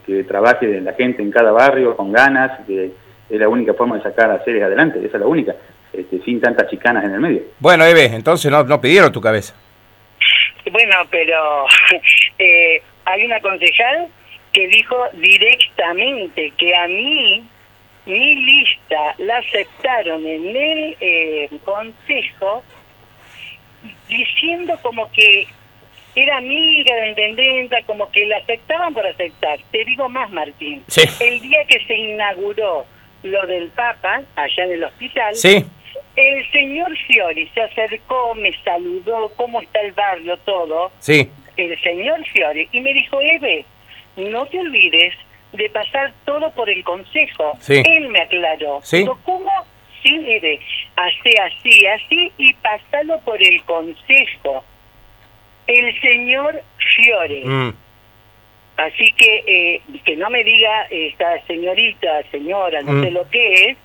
que 0.06 0.24
trabaje 0.24 0.80
la 0.80 0.94
gente 0.94 1.22
en 1.22 1.30
cada 1.30 1.52
barrio 1.52 1.98
con 1.98 2.14
ganas, 2.14 2.62
que 2.66 2.92
es 3.32 3.40
la 3.40 3.48
única 3.48 3.74
forma 3.74 3.98
de 3.98 4.04
sacar 4.04 4.30
a 4.30 4.44
series 4.44 4.64
adelante, 4.64 5.00
esa 5.00 5.18
es 5.18 5.22
la 5.22 5.28
única, 5.28 5.56
este, 5.94 6.22
sin 6.24 6.42
tantas 6.42 6.70
chicanas 6.70 7.06
en 7.06 7.14
el 7.14 7.20
medio. 7.20 7.42
Bueno, 7.60 7.86
Eve, 7.86 8.06
entonces 8.06 8.52
no, 8.52 8.64
no 8.64 8.82
pidieron 8.82 9.12
tu 9.12 9.22
cabeza. 9.22 9.56
Bueno, 10.72 10.96
pero 11.10 11.66
eh, 12.40 12.82
hay 13.06 13.26
una 13.26 13.40
concejal 13.40 14.08
que 14.52 14.68
dijo 14.68 14.98
directamente 15.14 16.52
que 16.58 16.76
a 16.76 16.88
mí 16.88 17.48
mi 18.06 18.36
lista 18.36 19.16
la 19.20 19.38
aceptaron 19.38 20.26
en 20.26 20.48
el 20.56 20.98
eh, 21.00 21.50
consejo 21.64 22.64
diciendo 24.10 24.78
como 24.82 25.10
que 25.12 25.48
era 26.16 26.38
amiga 26.38 26.94
de 26.96 27.02
la 27.02 27.08
intendenta, 27.08 27.82
como 27.84 28.12
que 28.12 28.26
la 28.26 28.38
aceptaban 28.38 28.94
por 28.94 29.06
aceptar. 29.08 29.60
Te 29.72 29.86
digo 29.86 30.10
más, 30.10 30.30
Martín. 30.32 30.84
El 31.20 31.40
día 31.40 31.60
que 31.66 31.80
se 31.86 31.96
inauguró 31.96 32.86
lo 33.24 33.46
del 33.48 33.70
Papa, 33.70 34.22
allá 34.36 34.64
en 34.64 34.72
el 34.72 34.84
hospital, 34.84 35.36
el 36.16 36.52
señor 36.52 36.96
Fiori 37.08 37.48
se 37.54 37.62
acercó, 37.62 38.36
me 38.36 38.52
saludó, 38.64 39.32
cómo 39.36 39.62
está 39.62 39.80
el 39.82 39.92
barrio, 39.94 40.38
todo. 40.38 40.92
Sí. 41.00 41.30
El 41.58 41.80
señor 41.82 42.26
Fiori, 42.26 42.68
y 42.72 42.80
me 42.80 42.94
dijo, 42.94 43.22
Eve, 43.22 43.66
no 44.18 44.46
te 44.48 44.60
olvides 44.60 45.14
de 45.54 45.70
pasar 45.70 46.14
todo 46.26 46.52
por 46.52 46.70
el 46.70 46.84
consejo. 46.84 47.58
Él 47.68 48.10
me 48.10 48.22
aclaró. 48.22 48.80
Sí. 48.84 49.06
¿Cómo? 49.24 49.50
Sí, 50.04 50.18
mire, 50.18 50.60
hace 50.96 51.40
así, 51.40 51.86
así 51.86 52.32
y 52.38 52.54
pasalo 52.56 53.20
por 53.20 53.42
el 53.42 53.62
consejo. 53.64 54.64
El 55.68 56.02
señor 56.02 56.62
Fiore. 56.78 57.44
Mm. 57.46 57.74
Así 58.86 59.12
que 59.14 59.44
eh, 59.46 59.82
que 60.06 60.16
no 60.16 60.30
me 60.30 60.44
diga 60.44 60.88
esta 60.90 61.46
señorita, 61.46 62.08
señora, 62.32 62.82
no 62.82 63.04
sé 63.04 63.12
mm. 63.12 63.14
lo 63.14 63.30
que 63.30 63.66
es, 63.66 63.78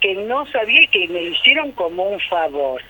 que 0.00 0.14
no 0.14 0.46
sabía 0.46 0.86
que 0.90 1.08
me 1.08 1.22
hicieron 1.22 1.72
como 1.72 2.04
un 2.04 2.20
favor. 2.20 2.80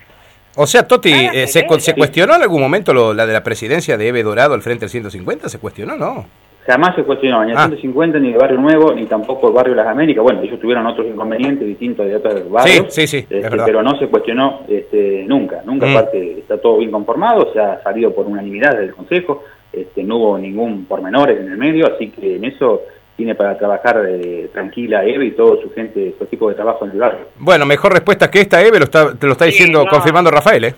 O 0.57 0.67
sea, 0.67 0.87
Toti, 0.87 1.13
eh, 1.13 1.47
¿se, 1.47 1.67
¿se, 1.81 1.95
cuestionó 1.95 2.35
en 2.35 2.43
algún 2.43 2.61
momento 2.61 2.93
lo, 2.93 3.15
la 3.15 3.27
de 3.27 3.33
la 3.33 3.45
presidencia 3.45 3.97
de 3.97 4.09
Eve 4.09 4.23
Dorado 4.23 4.55
al 4.55 4.63
frente 4.63 4.81
del 4.81 4.91
150? 4.91 5.49
¿Se 5.49 5.59
cuestionó? 5.59 5.97
No 5.97 6.27
jamás 6.69 6.95
se 6.95 7.03
cuestionó 7.03 7.43
ni 7.47 7.53
el 7.53 7.57
150, 7.57 8.19
ni 8.19 8.29
el 8.33 8.37
Barrio 8.37 8.61
Nuevo, 8.61 8.93
ni 8.93 9.07
tampoco 9.07 9.49
el 9.49 9.55
Barrio 9.55 9.75
Las 9.75 9.87
Américas. 9.87 10.23
Bueno, 10.23 10.43
ellos 10.43 10.61
tuvieron 10.61 10.87
otros 10.87 11.07
inconvenientes 11.07 11.67
distintos 11.67 12.07
de 12.07 12.17
otros 12.17 12.51
barrios, 12.51 12.87
sí, 12.91 13.07
sí, 13.07 13.23
sí, 13.23 13.27
este, 13.31 13.57
pero 13.65 13.83
no 13.83 13.99
se 13.99 14.07
cuestionó 14.09 14.61
este, 14.69 15.25
nunca. 15.27 15.63
Nunca, 15.65 15.87
mm. 15.87 15.91
aparte, 15.97 16.39
está 16.41 16.59
todo 16.59 16.77
bien 16.77 16.91
conformado, 16.91 17.51
se 17.55 17.61
ha 17.61 17.83
salido 17.83 18.15
por 18.15 18.27
unanimidad 18.27 18.77
del 18.77 18.95
Consejo, 18.95 19.45
este, 19.73 20.03
no 20.03 20.17
hubo 20.17 20.39
ningún 20.39 20.87
pormenor 20.87 21.31
en 21.31 21.51
el 21.51 21.57
medio, 21.57 21.87
así 21.87 22.11
que 22.11 22.37
en 22.37 22.45
eso 22.45 22.83
tiene 23.17 23.35
para 23.35 23.59
trabajar 23.59 24.05
eh, 24.09 24.49
tranquila 24.53 25.05
Eve 25.05 25.27
y 25.27 25.31
todo 25.33 25.61
su 25.61 25.73
gente, 25.75 26.15
su 26.17 26.25
equipo 26.25 26.49
de 26.49 26.55
trabajo 26.55 26.85
en 26.85 26.93
el 26.93 26.99
barrio. 26.99 27.27
Bueno, 27.37 27.67
mejor 27.67 27.93
respuesta 27.93 28.31
que 28.31 28.41
esta, 28.41 28.63
Eve, 28.63 28.79
lo 28.79 28.85
está, 28.85 29.15
te 29.19 29.27
lo 29.27 29.33
está 29.33 29.45
diciendo, 29.45 29.85
confirmando 29.91 30.31
Rafael, 30.31 30.65
¿eh? 30.65 30.75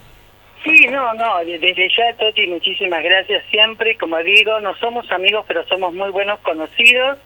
Sí, 0.64 0.86
no, 0.88 1.14
no, 1.14 1.38
desde 1.44 1.88
ya, 1.88 2.14
Toti, 2.18 2.46
muchísimas 2.46 3.02
gracias 3.02 3.44
siempre. 3.50 3.96
Como 3.96 4.18
digo, 4.18 4.60
no 4.60 4.74
somos 4.76 5.10
amigos, 5.10 5.44
pero 5.48 5.66
somos 5.66 5.94
muy 5.94 6.10
buenos 6.10 6.38
conocidos 6.40 7.18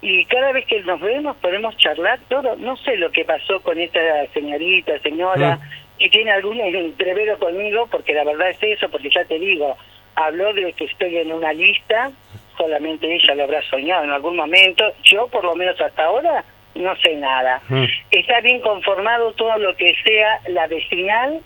y 0.00 0.24
cada 0.26 0.52
vez 0.52 0.64
que 0.66 0.80
nos 0.82 1.00
vemos 1.00 1.36
podemos 1.36 1.76
charlar 1.76 2.18
todo. 2.28 2.56
No 2.56 2.76
sé 2.76 2.96
lo 2.96 3.10
que 3.10 3.24
pasó 3.24 3.60
con 3.60 3.78
esta 3.78 4.00
señorita, 4.32 4.98
señora, 5.00 5.56
mm. 5.56 5.98
que 5.98 6.08
tiene 6.08 6.30
algún 6.30 6.60
entrevero 6.60 7.38
conmigo, 7.38 7.88
porque 7.90 8.14
la 8.14 8.24
verdad 8.24 8.50
es 8.50 8.62
eso, 8.62 8.88
porque 8.88 9.10
ya 9.10 9.24
te 9.24 9.38
digo, 9.38 9.76
habló 10.24 10.52
de 10.52 10.72
que 10.72 10.84
estoy 10.84 11.16
en 11.16 11.32
una 11.32 11.52
lista, 11.52 12.10
solamente 12.56 13.12
ella 13.14 13.34
lo 13.34 13.44
habrá 13.44 13.62
soñado 13.62 14.04
en 14.04 14.10
algún 14.10 14.36
momento. 14.36 14.84
Yo, 15.04 15.28
por 15.28 15.44
lo 15.44 15.54
menos 15.54 15.80
hasta 15.80 16.04
ahora, 16.04 16.44
no 16.74 16.94
sé 16.96 17.16
nada. 17.16 17.60
Mm. 17.68 17.84
Está 18.10 18.40
bien 18.40 18.60
conformado 18.60 19.32
todo 19.32 19.56
lo 19.58 19.76
que 19.76 19.94
sea 20.04 20.40
la 20.48 20.66
vecinal 20.66 21.40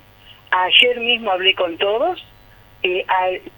Ayer 0.53 0.99
mismo 0.99 1.31
hablé 1.31 1.55
con 1.55 1.77
todos. 1.77 2.23
Eh, 2.83 3.03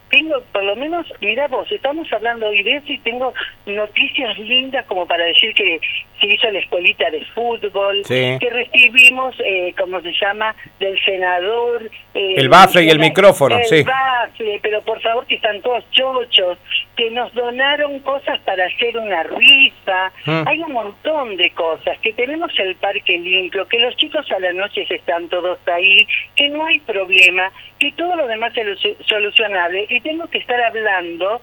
tengo, 0.09 0.41
por 0.53 0.63
lo 0.63 0.75
menos, 0.75 1.05
mira 1.19 1.47
vos, 1.47 1.69
estamos 1.71 2.11
hablando 2.13 2.47
hoy 2.47 2.63
de 2.63 2.77
eso 2.77 2.85
y 2.87 2.99
tengo 2.99 3.33
noticias 3.65 4.37
lindas 4.39 4.85
como 4.85 5.05
para 5.05 5.25
decir 5.25 5.53
que 5.53 5.79
se 6.19 6.27
hizo 6.27 6.49
la 6.49 6.59
escuelita 6.59 7.09
de 7.09 7.25
fútbol, 7.25 8.03
que 8.07 8.49
recibimos, 8.49 9.35
eh, 9.43 9.73
como 9.77 10.01
se 10.01 10.13
llama, 10.13 10.55
del 10.79 10.97
senador. 11.03 11.89
Eh, 12.13 12.35
el 12.37 12.49
bafle 12.49 12.83
y 12.83 12.89
el 12.89 12.99
micrófono, 12.99 13.57
el 13.57 13.65
sí. 13.65 13.83
bafle, 13.83 14.59
pero 14.61 14.81
por 14.81 15.01
favor 15.01 15.25
que 15.25 15.35
están 15.35 15.61
todos 15.61 15.83
chochos, 15.91 16.57
que 16.95 17.11
nos 17.11 17.33
donaron 17.33 17.99
cosas 17.99 18.39
para 18.41 18.65
hacer 18.65 18.97
una 18.97 19.23
rifa, 19.23 20.11
mm. 20.25 20.47
hay 20.47 20.61
un 20.61 20.71
montón 20.71 21.35
de 21.35 21.51
cosas, 21.51 21.97
que 21.99 22.13
tenemos 22.13 22.51
el 22.59 22.75
parque 22.75 23.17
limpio, 23.17 23.67
que 23.67 23.79
los 23.79 23.95
chicos 23.97 24.29
a 24.31 24.39
la 24.39 24.53
noche 24.53 24.85
están 24.89 25.27
todos 25.29 25.59
ahí, 25.67 26.07
que 26.35 26.49
no 26.49 26.65
hay 26.65 26.79
problema, 26.79 27.51
que 27.79 27.91
todo 27.93 28.15
lo 28.15 28.27
demás 28.27 28.53
es 28.55 28.79
solucionable 29.05 29.85
y 29.89 29.99
tengo 30.01 30.27
que 30.27 30.37
estar 30.37 30.61
hablando 30.61 31.41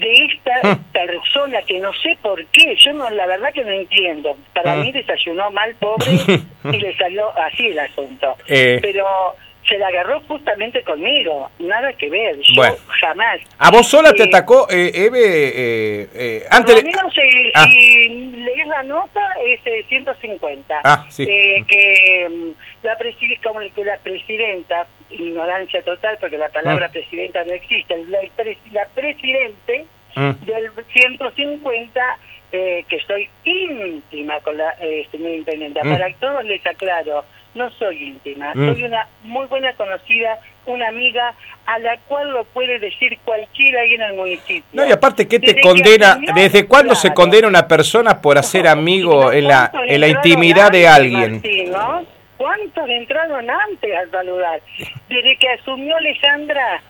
de 0.00 0.26
esta 0.26 0.52
ah. 0.64 0.78
persona 0.92 1.62
que 1.62 1.78
no 1.78 1.92
sé 1.94 2.16
por 2.20 2.44
qué, 2.46 2.74
yo 2.76 2.92
no 2.92 3.08
la 3.10 3.26
verdad 3.26 3.52
que 3.52 3.64
no 3.64 3.70
entiendo. 3.70 4.36
Para 4.54 4.72
ah. 4.72 4.76
mí 4.76 4.92
desayunó 4.92 5.50
mal, 5.50 5.74
pobre, 5.76 6.10
y 6.64 6.78
le 6.78 6.96
salió 6.96 7.30
así 7.38 7.66
el 7.66 7.78
asunto. 7.78 8.36
Eh. 8.48 8.78
Pero 8.82 9.06
se 9.70 9.78
la 9.78 9.86
agarró 9.86 10.20
justamente 10.26 10.82
conmigo, 10.82 11.48
nada 11.60 11.92
que 11.92 12.10
ver, 12.10 12.36
yo 12.40 12.62
jamás. 13.00 13.40
¿A 13.58 13.70
vos 13.70 13.86
sola 13.86 14.12
te 14.12 14.24
atacó 14.24 14.66
eh, 14.68 14.90
Eve? 14.92 15.20
Eh, 15.22 16.08
eh, 16.14 16.46
antes 16.50 16.74
Por 16.74 16.84
lo 16.84 16.90
menos 16.90 17.14
si, 17.14 17.52
ah. 17.54 17.66
lees 17.66 18.66
la 18.66 18.82
nota 18.82 19.20
es 19.46 19.60
150. 19.86 20.80
Ah, 20.82 21.06
sí. 21.08 21.24
que 21.24 22.28
mm, 22.28 22.84
la, 22.84 22.98
como 23.44 23.60
que 23.60 23.84
la 23.84 23.98
presidenta, 23.98 24.86
ignorancia 25.10 25.82
total 25.82 26.16
porque 26.20 26.38
la 26.38 26.48
palabra 26.48 26.86
ah. 26.86 26.92
presidenta 26.92 27.44
no 27.44 27.52
existe, 27.52 27.96
la, 28.06 28.18
la 28.72 28.86
presidente 28.94 29.86
ah. 30.16 30.34
del 30.40 30.70
150 30.92 32.18
eh, 32.52 32.84
que 32.88 32.98
soy 33.06 33.28
íntima 33.44 34.40
con 34.40 34.56
la 34.56 34.74
eh, 34.80 35.06
señora 35.12 35.34
intendenta. 35.34 35.82
Para 35.82 36.12
todos 36.14 36.44
les 36.44 36.64
aclaro, 36.66 37.24
no 37.54 37.70
soy 37.70 38.08
íntima, 38.08 38.52
soy 38.54 38.82
una 38.82 39.06
muy 39.22 39.46
buena 39.46 39.72
conocida, 39.74 40.40
una 40.66 40.88
amiga 40.88 41.32
a 41.66 41.78
la 41.78 41.96
cual 42.08 42.30
lo 42.32 42.44
puede 42.44 42.80
decir 42.80 43.18
cualquiera 43.24 43.82
ahí 43.82 43.94
en 43.94 44.02
el 44.02 44.14
municipio. 44.14 44.64
No, 44.72 44.84
y 44.84 44.90
aparte, 44.90 45.28
¿qué 45.28 45.38
te 45.38 45.60
condena? 45.60 46.18
¿Desde 46.34 46.66
cuándo 46.66 46.96
se 46.96 47.14
condena 47.14 47.46
una 47.46 47.68
persona 47.68 48.20
por 48.20 48.36
hacer 48.36 48.66
amigo 48.68 49.32
en 49.32 49.46
la, 49.46 49.70
en 49.86 50.00
la 50.00 50.08
intimidad 50.08 50.72
de 50.72 50.88
alguien? 50.88 51.42
¿Cuántos 52.40 52.88
entraron 52.88 53.50
antes 53.50 53.94
al 53.94 54.10
saludar? 54.10 54.62
Desde 55.10 55.36
que 55.36 55.46
asumió 55.50 55.94
Alejandra, 55.94 56.80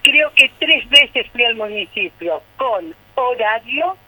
creo 0.00 0.32
que 0.34 0.50
tres 0.58 0.88
veces 0.88 1.26
fui 1.30 1.44
al 1.44 1.56
municipio 1.56 2.42
con 2.56 2.94
horario 3.14 3.98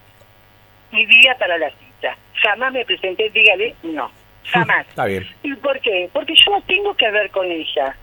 y 0.90 1.04
día 1.04 1.36
para 1.38 1.58
la 1.58 1.68
cita. 1.68 2.16
Jamás 2.32 2.72
me 2.72 2.86
presenté, 2.86 3.28
dígale, 3.28 3.74
no. 3.82 4.10
Jamás. 4.44 4.88
Está 4.88 5.04
bien. 5.04 5.28
¿Y 5.42 5.54
por 5.56 5.78
qué? 5.80 6.08
Porque 6.14 6.34
yo 6.34 6.50
no 6.50 6.62
tengo 6.62 6.94
que 6.94 7.10
ver 7.10 7.30
con 7.30 7.44
ella. 7.44 7.94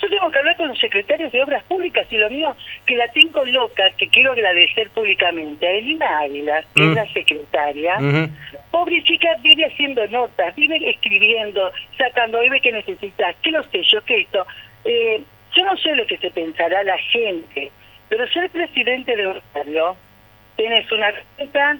Yo 0.00 0.08
tengo 0.08 0.30
que 0.30 0.38
hablar 0.38 0.56
con 0.56 0.68
los 0.68 0.78
secretarios 0.78 1.32
de 1.32 1.42
Obras 1.42 1.62
Públicas 1.64 2.06
y 2.10 2.18
lo 2.18 2.30
mío, 2.30 2.54
que 2.86 2.96
la 2.96 3.08
tengo 3.08 3.44
loca, 3.44 3.90
que 3.96 4.08
quiero 4.08 4.32
agradecer 4.32 4.90
públicamente 4.90 5.66
a 5.66 5.72
Elina 5.72 6.18
Águila, 6.20 6.62
que 6.74 6.82
es 6.84 6.88
Mm. 6.90 6.94
la 6.94 7.12
secretaria. 7.12 7.96
Ujú. 7.98 8.30
Pobre 8.70 9.02
chica 9.02 9.28
vive 9.42 9.64
haciendo 9.66 10.06
notas, 10.08 10.54
vive 10.54 10.78
escribiendo, 10.88 11.72
sacando, 11.96 12.40
vive 12.40 12.60
que 12.60 12.70
necesitas, 12.72 13.34
que 13.42 13.50
lo 13.50 13.62
sé 13.64 13.82
yo, 13.82 14.00
que 14.04 14.20
esto. 14.20 14.46
Eh, 14.84 15.22
yo 15.56 15.64
no 15.64 15.76
sé 15.78 15.94
lo 15.96 16.06
que 16.06 16.16
se 16.18 16.30
pensará 16.30 16.84
la 16.84 16.98
gente, 16.98 17.72
pero 18.08 18.28
ser 18.28 18.48
presidente 18.50 19.16
de 19.16 19.26
un 19.26 19.40
barrio, 19.52 19.96
tienes 20.56 20.90
una 20.92 21.12
cuenta 21.36 21.76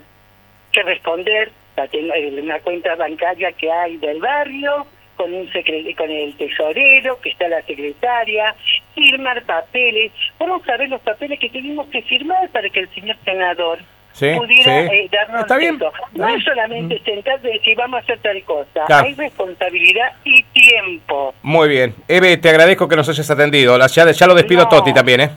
que 0.72 0.82
responder, 0.82 1.50
eh, 1.92 2.40
una 2.42 2.58
cuenta 2.60 2.96
bancaria 2.96 3.52
que 3.52 3.70
hay 3.70 3.96
del 3.98 4.18
barrio, 4.20 4.86
con 5.18 5.34
un 5.34 5.46
con 5.96 6.10
el 6.10 6.34
tesorero, 6.36 7.20
que 7.20 7.30
está 7.30 7.48
la 7.48 7.60
secretaria, 7.62 8.54
firmar 8.94 9.42
papeles. 9.42 10.12
Vamos 10.38 10.66
a 10.68 10.76
ver 10.78 10.88
los 10.88 11.00
papeles 11.02 11.38
que 11.38 11.50
tuvimos 11.50 11.86
que 11.88 12.00
firmar 12.02 12.48
para 12.50 12.70
que 12.70 12.80
el 12.80 12.88
señor 12.94 13.16
senador 13.24 13.78
Sí, 14.12 14.30
pudiera 14.36 14.88
sí. 14.88 14.96
eh, 14.96 15.08
darnos 15.12 15.42
Está 15.42 15.56
bien, 15.58 15.78
No 16.14 16.28
es 16.28 16.42
solamente 16.44 17.00
sentarse 17.04 17.50
y 17.50 17.58
decir 17.58 17.76
vamos 17.76 18.00
a 18.00 18.02
hacer 18.04 18.18
tal 18.20 18.42
cosa. 18.44 18.84
Claro. 18.86 19.06
Hay 19.06 19.14
responsabilidad 19.14 20.12
y 20.24 20.42
tiempo. 20.44 21.34
Muy 21.42 21.68
bien. 21.68 21.94
Eve, 22.08 22.36
te 22.38 22.48
agradezco 22.48 22.88
que 22.88 22.96
nos 22.96 23.08
hayas 23.08 23.30
atendido. 23.30 23.76
La- 23.76 23.86
Ya, 23.88 24.10
ya 24.10 24.26
lo 24.26 24.34
despido 24.34 24.62
a 24.62 24.64
No. 24.64 24.70
Toti 24.70 24.92
también, 24.94 25.20
¿eh? 25.20 25.30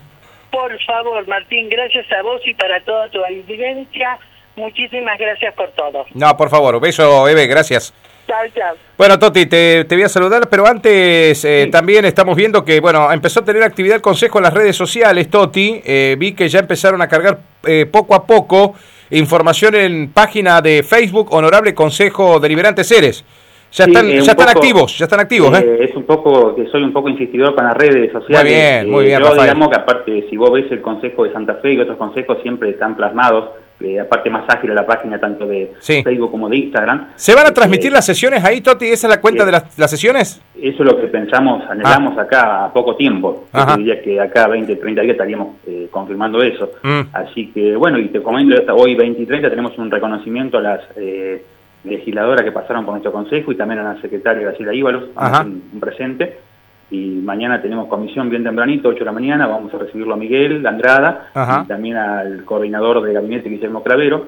Por 0.52 0.80
favor, 0.84 1.28
Martín, 1.28 1.70
gracias 1.70 2.06
a 2.12 2.22
vos 2.24 2.42
y 2.46 2.54
para 2.54 2.80
toda 2.82 3.10
tu 3.10 3.24
audiencia. 3.24 4.18
Muchísimas 4.56 5.18
gracias 5.18 5.54
por 5.54 5.70
todo. 5.72 6.06
No, 6.14 6.36
por 6.36 6.50
favor. 6.50 6.80
Beso, 6.82 7.28
Eve, 7.30 7.48
gracias. 7.48 7.94
Chao, 8.32 8.48
chao. 8.56 8.76
Bueno, 8.98 9.20
Toti, 9.20 9.46
te, 9.46 9.84
te 9.84 9.94
voy 9.96 10.06
a 10.06 10.10
saludar, 10.10 10.48
pero 10.50 10.66
antes 10.66 11.44
eh, 11.44 11.68
también 11.70 12.06
estamos 12.06 12.38
viendo 12.38 12.64
que, 12.64 12.80
bueno, 12.80 13.12
empezó 13.12 13.42
a 13.42 13.44
tener 13.44 13.62
actividad 13.62 13.98
el 13.98 14.02
Consejo 14.02 14.38
en 14.38 14.44
las 14.46 14.54
redes 14.54 14.74
sociales, 14.78 15.30
Toti. 15.30 15.82
Eh, 15.84 16.16
vi 16.18 16.32
que 16.32 16.48
ya 16.48 16.60
empezaron 16.60 17.02
a 17.02 17.10
cargar 17.10 17.40
eh, 17.66 17.86
poco 17.92 18.16
a 18.16 18.26
poco 18.26 18.74
información 19.10 19.76
en 19.76 20.14
página 20.14 20.62
de 20.62 20.82
Facebook, 20.82 21.28
Honorable 21.34 21.74
Consejo 21.74 22.40
Deliberante 22.40 22.86
Ceres. 22.86 23.26
Ya 23.74 23.84
Sí, 23.86 23.92
están, 23.92 24.10
eh, 24.10 24.14
ya 24.16 24.20
están 24.32 24.36
poco, 24.38 24.50
activos, 24.50 24.98
ya 24.98 25.06
están 25.06 25.20
activos, 25.20 25.60
¿eh? 25.60 25.66
Eh, 25.66 25.86
es 25.90 25.96
un 25.98 26.04
poco 26.04 26.56
que 26.56 26.68
soy 26.68 26.84
un 26.84 26.94
poco 26.94 27.10
insistidor 27.10 27.54
con 27.54 27.66
las 27.66 27.76
redes 27.76 28.12
sociales. 28.14 28.44
Muy 28.44 28.54
bien, 28.54 28.90
muy 28.90 29.04
Eh, 29.04 29.08
bien, 29.08 29.20
Yo 29.20 29.26
Rafael. 29.26 29.42
digamos 29.44 29.70
que 29.70 29.76
aparte, 29.76 30.26
si 30.30 30.38
vos 30.38 30.52
ves 30.54 30.72
el 30.72 30.82
Consejo 30.82 31.24
de 31.26 31.34
Santa 31.34 31.56
Fe 31.56 31.74
y 31.74 31.80
otros 31.80 31.98
consejos 31.98 32.38
siempre 32.44 32.70
están 32.70 32.96
plasmados, 32.96 33.50
eh, 33.84 34.00
aparte 34.00 34.30
más 34.30 34.44
ágil 34.48 34.72
a 34.72 34.74
la 34.76 34.86
página 34.86 35.20
tanto 35.20 35.46
de 35.46 35.74
Sí. 35.80 36.02
Facebook 36.04 36.32
como 36.32 36.50
de 36.50 36.58
Instagram. 36.58 37.08
¿Se 37.16 37.34
van 37.36 37.46
a 37.46 37.50
Eh, 37.50 37.54
transmitir 37.54 37.92
las 37.92 38.06
sesiones 38.06 38.44
ahí, 38.44 38.62
Toti? 38.62 38.86
¿Esa 38.86 39.08
es 39.08 39.16
la 39.16 39.22
cuenta 39.22 39.42
sí. 39.44 39.46
de 39.48 39.52
las, 39.52 39.78
las 39.78 39.90
sesiones? 39.92 40.42
Eso 40.56 40.84
es 40.84 40.92
lo 40.92 41.00
que 41.00 41.08
pensamos, 41.08 41.64
anhelamos 41.70 42.18
acá 42.18 42.66
a 42.66 42.74
poco 42.74 42.96
tiempo. 42.96 43.46
Yo 43.54 43.78
diría 43.78 44.02
que 44.02 44.20
acá 44.20 44.48
20, 44.48 44.76
30 44.76 45.02
días 45.02 45.14
estaríamos 45.14 45.56
eh, 45.68 45.88
confirmando 45.92 46.42
eso. 46.44 46.72
Mm. 46.84 47.02
Así 47.14 47.52
que, 47.52 47.76
bueno, 47.76 47.98
y 48.00 48.10
te 48.10 48.22
comento, 48.22 48.56
hasta 48.58 48.74
hoy 48.74 48.96
20 48.96 49.22
y 49.22 49.26
30 49.26 49.50
tenemos 49.50 49.78
un 49.78 49.90
reconocimiento 49.90 50.58
a 50.60 50.62
las 50.62 50.82
eh, 50.98 51.44
legisladoras 51.84 52.44
que 52.44 52.52
pasaron 52.52 52.86
por 52.86 52.94
nuestro 52.94 53.12
consejo 53.12 53.52
y 53.52 53.56
también 53.56 53.80
a 53.80 53.94
la 53.96 54.02
secretaria 54.02 54.44
Graciela 54.44 54.74
Íbalos, 54.74 55.04
un 55.74 55.80
presente. 55.80 56.38
Y 56.92 57.22
mañana 57.24 57.62
tenemos 57.62 57.88
comisión 57.88 58.30
bien 58.30 58.44
tempranito, 58.44 58.90
8 58.90 59.00
de 59.00 59.06
la 59.06 59.12
mañana, 59.14 59.48
vamos 59.48 59.74
a 59.74 59.78
recibirlo 59.78 60.14
a 60.14 60.18
Miguel 60.18 60.66
Andrada 60.68 61.30
Ajá. 61.34 61.62
y 61.64 61.68
también 61.70 61.96
al 61.96 62.44
coordinador 62.44 63.02
de 63.02 63.14
gabinete 63.14 63.48
Guillermo 63.48 63.82
Cravero 63.82 64.28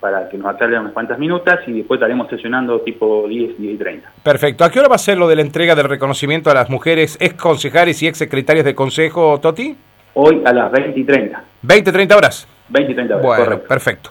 para 0.00 0.26
que 0.30 0.38
nos 0.38 0.46
aclare 0.54 0.78
unas 0.80 0.92
cuantas 0.92 1.18
minutas 1.18 1.60
y 1.66 1.72
después 1.72 1.98
estaremos 1.98 2.28
sesionando 2.30 2.80
tipo 2.80 3.28
10, 3.28 3.58
10 3.58 3.74
y 3.74 3.76
30. 3.76 4.10
Perfecto. 4.22 4.64
¿A 4.64 4.70
qué 4.70 4.78
hora 4.80 4.88
va 4.88 4.94
a 4.94 4.98
ser 4.98 5.18
lo 5.18 5.28
de 5.28 5.36
la 5.36 5.42
entrega 5.42 5.74
del 5.74 5.86
reconocimiento 5.88 6.50
a 6.50 6.54
las 6.54 6.70
mujeres 6.70 7.18
ex 7.20 7.34
concejales 7.34 8.02
y 8.02 8.06
ex 8.08 8.16
secretarias 8.16 8.64
de 8.64 8.74
consejo, 8.74 9.38
Toti? 9.40 9.76
Hoy 10.14 10.40
a 10.46 10.52
las 10.54 10.72
20 10.72 10.98
y 10.98 11.04
30. 11.04 11.44
20, 11.60 11.92
30 11.92 12.16
horas. 12.16 12.48
20 12.70 12.90
y 12.90 12.94
30 12.94 13.14
horas, 13.16 13.26
Bueno, 13.26 13.44
correcto. 13.44 13.68
perfecto. 13.68 14.10